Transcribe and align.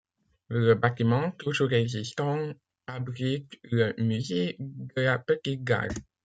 Le 0.47 0.73
bâtiment, 0.73 1.29
toujours 1.33 1.71
existant, 1.73 2.53
abrite 2.87 3.59
le 3.61 3.93
Musée 4.01 4.55
de 4.57 4.99
la 5.03 5.19
Petite-Gare. 5.19 5.89